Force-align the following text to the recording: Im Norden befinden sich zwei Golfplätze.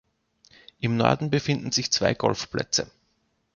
Im 0.79 0.97
Norden 0.97 1.29
befinden 1.29 1.71
sich 1.71 1.91
zwei 1.91 2.15
Golfplätze. 2.15 2.89